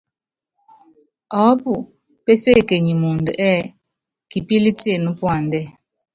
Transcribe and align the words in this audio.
Ɔɔ́pu 1.39 1.71
péséékenyi 2.25 2.93
muundɔ 3.01 3.31
ɛ́ɛ́: 3.49 3.69
Kipílɛ́ 4.29 4.75
tiené 4.79 5.09
puandɛ́. 5.19 5.63